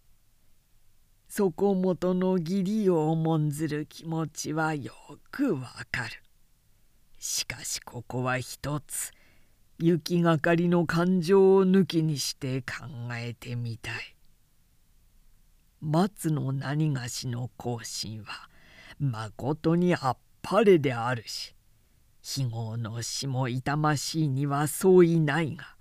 [1.34, 4.92] 「そこもとの義理を重んずる気持ちはよ
[5.30, 6.22] くわかる。
[7.18, 9.12] しかしここは一つ
[9.78, 14.11] 行きがかりの感情を抜きにして考えてみたい。
[15.82, 18.48] 松の何がしの行進は
[18.98, 21.54] まことにあっぱれであるし
[22.22, 25.74] 非業の死も痛ましいには相違ないが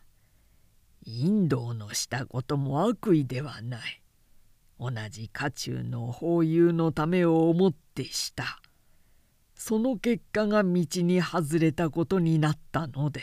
[1.06, 4.02] インドのしたことも悪意ではない。
[4.82, 8.60] 同じ家中の法友のためを思ってした
[9.54, 13.22] その結果が道に外れたことになったので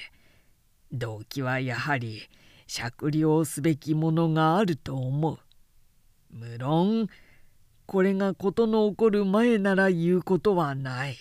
[0.92, 2.22] 動機はやはり
[2.68, 5.38] 酌量すべきものがあると思う
[6.30, 7.08] 無論
[7.86, 11.16] これが事の起こる前なら言うことはない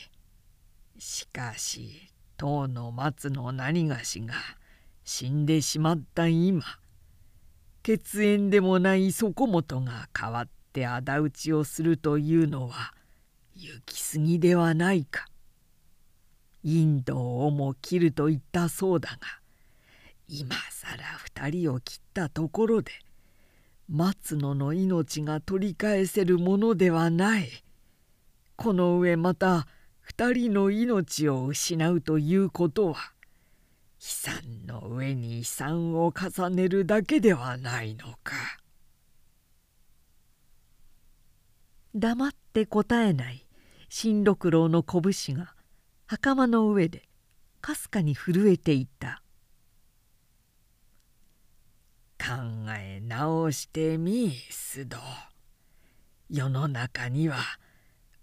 [0.97, 4.33] しかし当の松の何がしが
[5.03, 6.63] 死んでしまった今
[7.83, 12.93] 血縁でもない底本が代わって仇討ちをするというのは
[13.55, 15.25] 行き過ぎではないか。
[16.63, 19.17] インドをも切ると言ったそうだが
[20.27, 21.01] 今更
[21.45, 22.91] 二人を切ったところで
[23.89, 27.49] 松野の命が取り返せるものではない。
[28.57, 29.67] この上また
[30.01, 32.99] 二人の命を失うということは悲
[33.99, 38.35] 惨の上に悲惨を重ねるだけではないのか。
[41.95, 43.45] 黙って答えない
[43.89, 45.53] 新六郎の拳が
[46.05, 47.07] 袴の上で
[47.61, 49.21] かすかに震えていた
[52.27, 52.33] 考
[52.77, 54.97] え直してみ須藤
[56.29, 57.37] 世の中には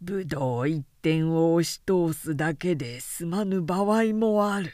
[0.03, 4.71] 武道一点を押し通すだけで済まぬ場合もある。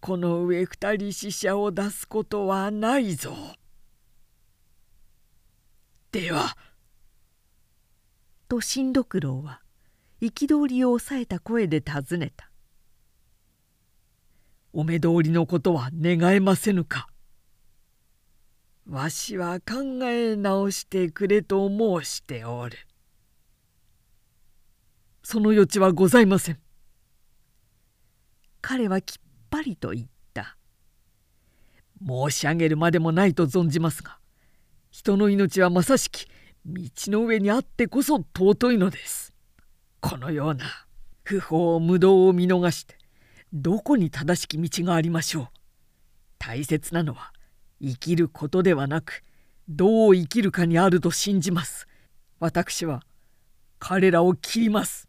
[0.00, 3.34] この上二人死者を出すことはないぞ。
[6.12, 6.54] では
[8.46, 9.62] と新六郎は
[10.20, 12.50] 憤りを抑えた声で尋ねた
[14.74, 17.08] 「お目通りのことは願えませぬか?」
[18.88, 22.78] わしは考え直してくれと申しておる。
[25.22, 26.58] その余地はございません。
[28.62, 29.18] 彼はきっ
[29.50, 30.56] ぱりと言った。
[32.00, 34.18] 申し上げるまでもないと存じますが
[34.90, 36.28] 人の命はまさしき
[36.64, 39.34] 道の上にあってこそ尊いのです。
[40.00, 40.64] このような
[41.24, 42.96] 不法無道を見逃して
[43.52, 45.48] どこに正しき道がありましょう。
[46.38, 47.32] 大切なのは
[47.80, 49.22] 生きることではなく
[49.68, 51.86] どう生きるかにあると信じます。
[52.40, 53.02] 私は
[53.78, 55.06] 彼らを切ります。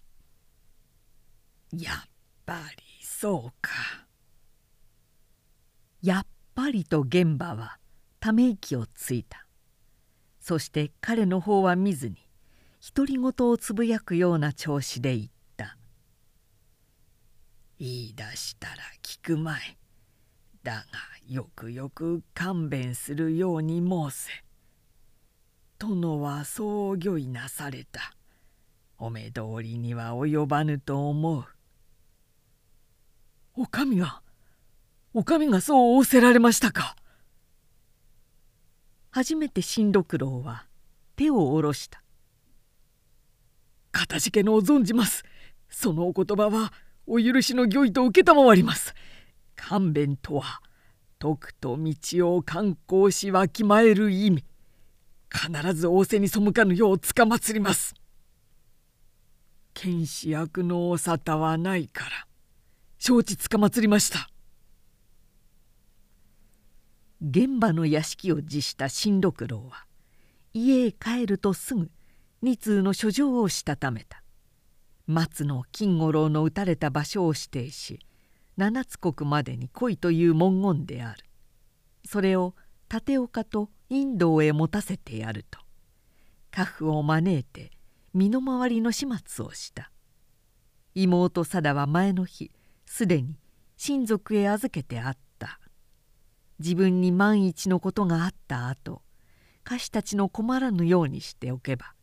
[1.72, 2.10] やっ
[2.46, 3.72] ぱりそうか。
[6.02, 7.78] やっぱりと現場は
[8.20, 9.46] ため息をついた。
[10.40, 12.16] そして彼の方は見ずに
[12.96, 15.78] 独り言をつぶやくような調子で言った
[17.80, 19.78] 「言い出したら聞くまい。
[20.64, 24.32] だがよくよく勘弁するように申せ。
[25.78, 28.16] 殿はそう御意なされた。
[28.98, 31.46] お目通りには及ばぬと思う。
[33.56, 34.24] お上が
[35.14, 36.96] お上がそう仰せられましたか？
[39.12, 40.66] 初めて新六郎は
[41.16, 42.02] 手を下ろした。
[43.92, 45.24] かたじけのを存じます。
[45.70, 46.74] そのお言葉は
[47.06, 48.96] お許しの御意と承ります。
[49.56, 50.62] 勘弁とは
[51.20, 54.46] 徳と道を観光しわきまえる意味。
[55.30, 57.94] 必ず仰せに背かぬようつかまつります。
[59.74, 62.12] 剣士役のお沙汰はないから。
[62.98, 64.30] 承知つかまつりました。
[67.22, 69.86] 現場の屋敷を辞した新六郎は
[70.54, 71.92] 家へ帰るとすぐ
[72.42, 74.24] 二通の書状をしたためた。
[75.06, 78.00] 松野金五郎の撃たれた場所を指定し
[78.60, 81.24] 七つ国までに来いという文言である。
[82.06, 82.56] それを
[82.94, 85.60] 立岡とインドへ持たせてやると
[86.52, 87.72] 家父を招いて
[88.14, 89.92] 身の回りの始末をした。
[90.94, 92.52] 妹貞は前の日
[92.86, 93.40] すでに
[93.78, 95.62] 親族へ預けてあった。
[96.60, 99.02] 自分に万一のことがあった後
[99.66, 101.94] 歌手たちの困らぬようにしておけば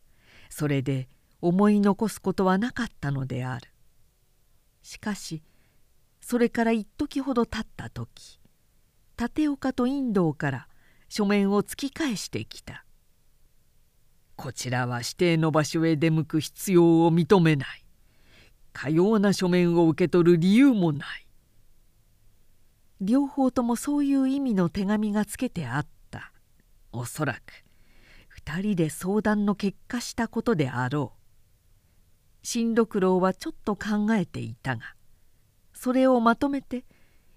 [0.49, 1.07] それで
[1.39, 3.69] 思い残すことはなかったのである。
[4.81, 5.43] しかし
[6.29, 8.41] それから一時ほど経った時
[9.17, 10.67] 立岡とインドから
[11.07, 12.83] 書面を突き返してきた。
[14.35, 17.85] こちらは指定の場所へ出向く必要を認めない。
[18.73, 21.27] かような書面を受け取る理由もない。
[22.99, 26.33] 両方ともそういう意味の手紙がつけてあった。
[26.91, 27.39] おそらく
[28.45, 31.19] 2人で相談の結果したことであろう。
[32.43, 34.96] 新六郎はちょっと考えていたが
[35.77, 36.85] それをまとめて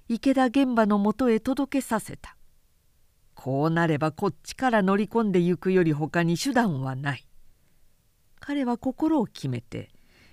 [0.08, 2.36] 池田現場のもとへ届けさせた。
[3.34, 7.26] こうなればこっちから乗り込んでゆくより他に手段はない。
[8.40, 9.90] 彼は心を決めて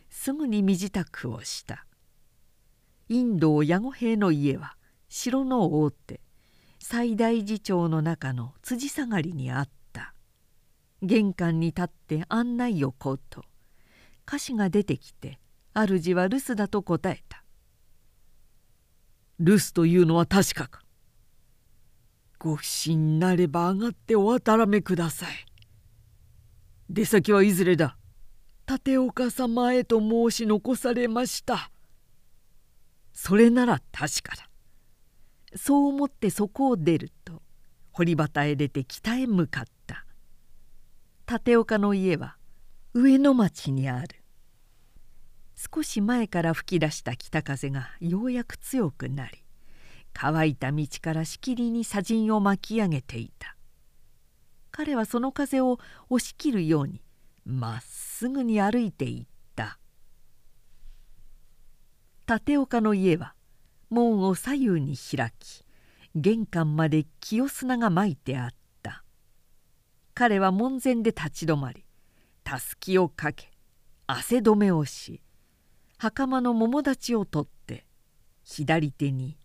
[0.09, 1.85] すぐに身支度をした。
[3.09, 4.77] インド矢後兵の家は
[5.09, 6.21] 城の大手
[6.79, 10.13] 最大寺町の中の辻下がりにあった。
[11.01, 13.43] 玄関に立って案内をこうと
[14.25, 15.39] 歌詞が出てきて
[15.73, 17.43] 主は留守だと答えた。
[19.39, 20.81] 留守というのは確かか。
[22.39, 25.45] ご不審なれば上がっておあたらめください。
[26.89, 27.97] 出先はいずれだ。
[28.67, 31.71] 立岡様へと申し残されました。
[33.13, 34.49] それなら確かだ。
[35.55, 37.41] そう思ってそこを出ると
[37.91, 40.05] 堀端へ出て北へ向かった。
[41.31, 42.37] 立岡の家は
[42.93, 44.23] 上野町にある。
[45.57, 49.43] 少し前から吹き出した北風がようやく強くなり
[50.13, 53.55] 乾いた道からしきりに砂塵を巻き上げていた。
[54.71, 55.79] 彼はその風を
[56.09, 57.01] 押し切るように
[57.45, 59.79] まっすぐに歩いていった。
[62.27, 63.33] 立岡の家は
[63.89, 65.63] 門を左右に開き
[66.15, 68.49] 玄関まで清砂が巻いてあっ
[68.83, 69.03] た。
[70.13, 71.85] 彼は門前で立ち止まり
[72.43, 73.51] たすきをかけ
[74.07, 75.21] 汗止めをし
[75.97, 77.85] 袴の桃立ちを取って
[78.43, 79.37] 左手に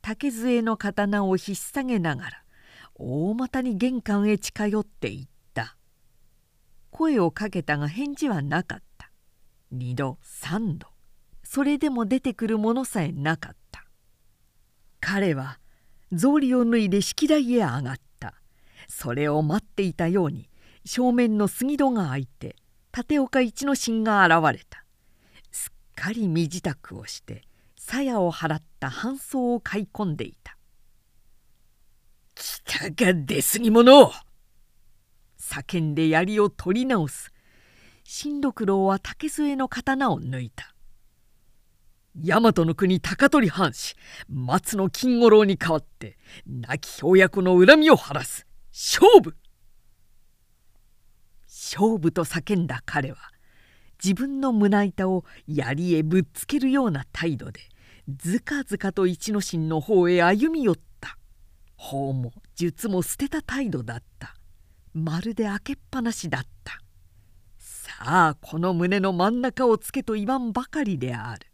[0.00, 2.42] 竹杖の刀を引っ提げながら
[2.94, 5.76] 大股に玄関へ近寄っていった。
[6.90, 9.10] 声をかけたが返事はなかった。
[9.70, 10.88] 二度三度。
[11.44, 13.84] それでも出てくるものさえなかった。
[15.00, 15.60] 彼は
[16.10, 18.34] 草履を脱いで式台へ上がった。
[18.88, 20.48] それを待っていたように
[20.84, 22.56] 正面の杉戸が開いて
[22.96, 24.84] 立岡一之進が現れた。
[25.98, 27.42] かり身支度をして
[27.74, 30.56] 鞘を払った半装を買い込んでいた
[32.36, 34.12] 「来たか出過ぎ者!」
[35.36, 37.32] 叫んで槍を取り直す。
[38.04, 40.74] 新六郎は竹杖の刀を抜いた。
[42.16, 43.94] 大和の国高取藩士
[44.28, 48.46] 松野金五郎に代わって亡き兵役の恨みを晴らす。
[48.72, 49.36] 勝負。
[51.46, 53.18] 勝負と叫んだ彼は
[54.02, 57.60] 自分の胸板を槍へぶっつけるような態度で
[58.08, 61.18] ずかずかと一之進の方へ歩み寄った。
[61.76, 64.34] 法も術も捨てた態度だった。
[64.94, 66.80] まるで開けっぱなしだった。
[67.58, 71.46] さあこの胸の真ん中をつけと言わんばかりである。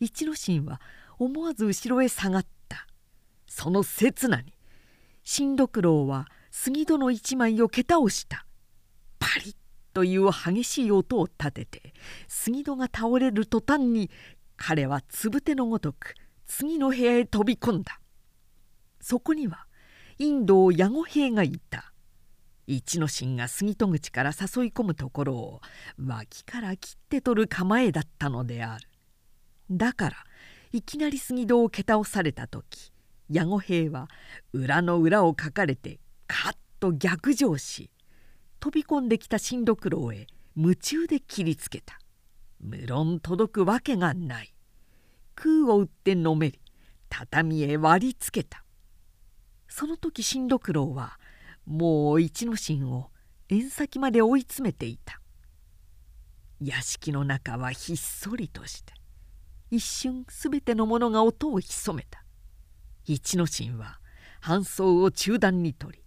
[0.00, 0.80] 一之進は
[1.18, 2.86] 思わず後ろへ下がった。
[3.46, 4.54] その刹那に
[5.22, 8.44] 新六郎は杉戸の一枚を蹴倒した。
[9.20, 9.56] パリッ
[9.92, 11.92] という激しい音を立てて
[12.28, 14.10] 杉戸が倒れる途端に
[14.56, 16.14] 彼はつぶてのごとく
[16.46, 18.00] 次の部屋へ飛び込んだ。
[19.00, 19.66] そこには
[20.18, 21.92] インドを矢後兵がいた。
[22.66, 25.60] 一之進が杉戸口から誘い込むところを
[25.98, 28.88] 脇から切って取る構えだったのである。
[29.70, 30.16] だから
[30.72, 32.92] いきなり杉戸を蹴倒された時
[33.28, 34.08] 矢後兵は
[34.52, 37.90] 裏の裏をかかれてカッと逆上し
[38.60, 41.98] 飛び込んできた新六郎へ夢中で切りつけた。
[42.60, 44.54] 無論届くわけがない。
[45.34, 46.60] 空を打ってのめり。
[47.08, 48.62] 畳へ割りつけた。
[49.66, 51.18] その時新六郎は
[51.66, 53.10] もう一之進を
[53.48, 55.20] 縁先まで追い詰めていた。
[56.60, 58.92] 屋敷の中はひっそりとして
[59.70, 62.24] 一瞬すべてのものが音を潜めた。
[63.06, 64.00] 一之進は
[64.42, 66.04] 搬送を中断に取り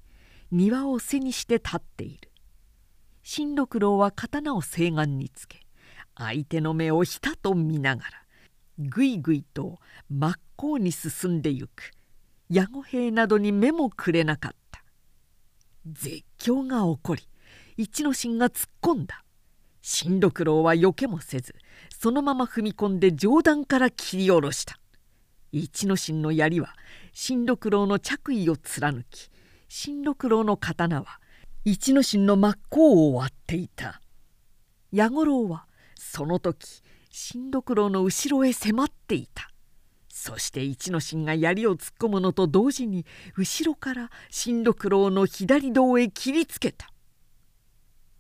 [0.52, 2.33] 庭を背にして立っている。
[3.24, 5.62] 新六郎は刀を西岸につけ
[6.16, 8.24] 相手の目をひたと見ながら
[8.78, 11.92] ぐいぐいと真っ向に進んでゆく。
[12.50, 14.84] 矢後兵などに目もくれなかった。
[15.86, 17.24] 絶叫が起こり
[17.78, 19.24] 一之進が突っ込んだ。
[19.82, 21.56] 新六郎はよけもせず
[21.90, 24.80] そのまま踏み込んで上段から切り下ろした。
[25.52, 26.76] 一之進の槍は
[27.14, 29.30] 新六郎の着衣を貫き
[29.68, 31.20] 新六郎の刀は
[31.66, 34.02] 一之進の真っ向を割っていた。
[34.92, 35.66] 矢五郎は
[35.98, 39.50] その時新六郎の後ろへ迫っていた。
[40.10, 43.06] そして一之進が槍を突っ込むのと同時に
[43.38, 46.90] 後ろから新六郎の左胴へ切りつけた。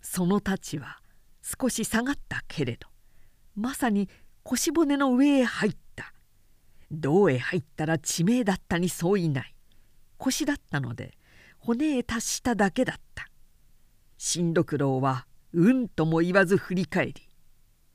[0.01, 0.99] その太刀は
[1.41, 2.87] 少し下がったけれど
[3.55, 4.07] まさに
[4.43, 6.13] 腰骨の上へ入った。
[6.93, 9.53] 胴へ入ったら致命だったに相違ない。
[10.17, 11.17] 腰だったので
[11.59, 13.27] 骨へ達しただけだった。
[14.26, 17.13] 新六郎はうんとも言わず振り返り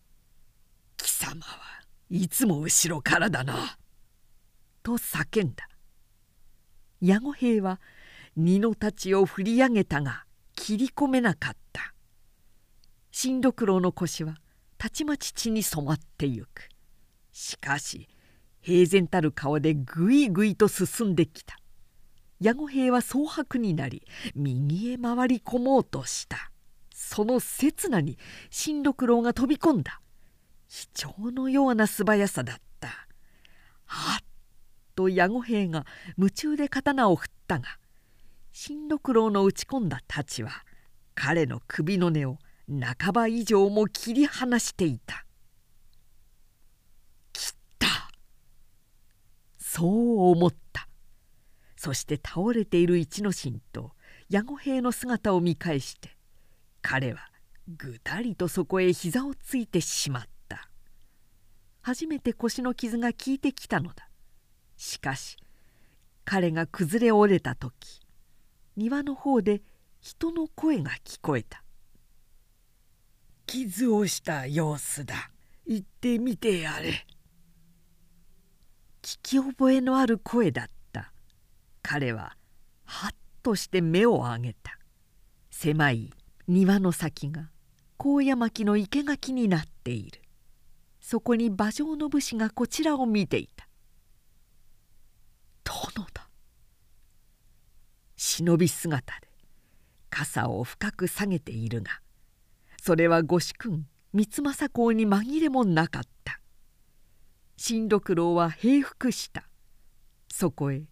[0.99, 3.79] 「貴様はいつも後ろからだな」
[4.85, 5.67] と叫んだ。
[7.01, 7.81] 矢後兵は
[8.37, 11.95] 二の太刀を振り上げたが切り込めなかった。
[13.11, 14.37] 新六郎の腰は
[14.77, 16.69] たちまち血に染まってゆく。
[17.33, 18.07] しかし
[18.61, 21.59] 平然たる顔でぐいぐいと進んできた。
[22.41, 24.03] 矢後兵は蒼白になり
[24.35, 26.51] 右へ回り込もうとした。
[26.93, 28.19] その刹那に
[28.51, 30.01] 新六郎が飛び込んだ。
[30.69, 32.89] 卑怯のような素早さだった。
[33.87, 34.25] はっ
[34.95, 35.87] と矢後兵が
[36.17, 37.79] 夢中で刀を振ったが
[38.53, 40.65] 新六郎の打ち込んだ太刀は
[41.15, 45.25] 彼の首の根を半ば以上も切り離していた。
[47.33, 47.89] 切った。
[49.57, 50.88] そう思った。
[51.79, 53.93] そして倒れている一之進と
[54.29, 56.17] 矢後兵の姿を見返して
[56.83, 57.21] 彼は
[57.69, 60.69] ぐたりとそこへ膝をついてしまった。
[61.81, 64.09] 初めて腰の傷が効いてきたのだ。
[64.77, 65.37] しかし
[66.25, 68.01] 彼が崩れ折れた時
[68.77, 69.63] 庭の方で
[70.01, 71.63] 人の声が聞こえた
[73.47, 75.31] 「傷をした様子だ。
[75.65, 77.07] 行ってみてやれ」
[79.03, 80.78] 聞き覚えのある声だった。
[81.91, 82.37] 彼は
[82.85, 83.11] はっ
[83.43, 84.79] として目を上げた。
[85.51, 86.13] 狭い
[86.47, 87.49] 庭の先が
[87.97, 90.21] 高野巻の生垣になっている。
[91.01, 93.67] そこに馬上の武士がこちらを見ていた
[95.65, 96.29] 「殿だ」
[98.17, 99.29] 忍び姿で
[100.11, 102.03] 傘を深く下げているが
[102.83, 106.43] それは御主君三政公に紛れもなかった
[107.57, 109.49] 新六郎は平服した
[110.31, 110.83] そこへ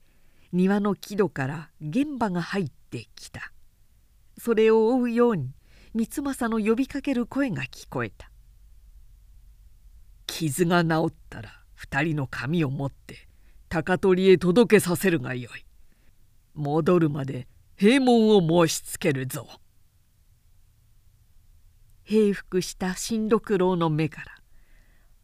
[0.56, 3.52] 庭の木戸から玄馬が入ってきた。
[4.38, 5.50] それを追うように
[5.92, 8.30] 三政の呼びかける声が聞こえた。
[10.26, 13.28] 傷が治ったら二人の髪を持って
[13.68, 15.66] 高取へ届けさせるがよい。
[16.54, 17.48] 戻るまで
[17.78, 19.46] 閉門を申しつけるぞ。
[22.02, 24.32] 平服した新六郎の目から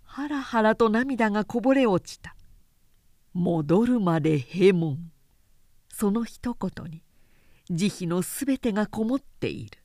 [0.03, 2.37] ハラハラと涙がこぼれ落ちた。
[3.33, 5.12] 戻るまで閉門。
[5.93, 7.05] その一言に
[7.71, 9.79] 慈悲のすべてがこもっている。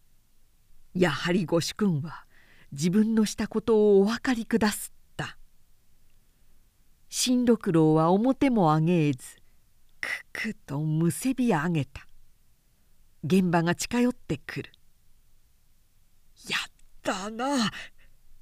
[0.95, 2.25] やはり御主君は
[2.71, 5.37] 自分のしたことをお分かりくだすった。
[7.09, 9.19] 新六郎は表も上げえず
[10.01, 12.07] くくとむせび上げた。
[13.23, 14.71] 現場が近寄ってくる
[16.47, 16.71] 「やっ
[17.03, 17.71] たな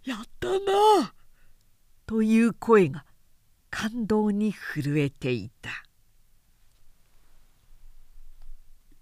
[0.04, 1.16] やったな」
[2.06, 3.06] という声が
[3.72, 5.85] 感動に震えていた。